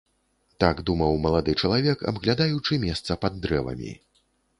[0.63, 3.93] Так думаў малады чалавек, абглядаючы месца пад дрэвамі.